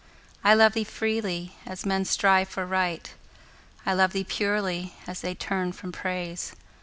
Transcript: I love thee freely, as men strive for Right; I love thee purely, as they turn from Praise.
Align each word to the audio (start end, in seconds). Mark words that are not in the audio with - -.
I 0.43 0.55
love 0.55 0.73
thee 0.73 0.83
freely, 0.83 1.55
as 1.63 1.85
men 1.85 2.05
strive 2.05 2.49
for 2.49 2.65
Right; 2.65 3.13
I 3.85 3.93
love 3.93 4.13
thee 4.13 4.23
purely, 4.27 4.95
as 5.05 5.21
they 5.21 5.35
turn 5.35 5.73
from 5.73 5.91
Praise. 5.91 6.55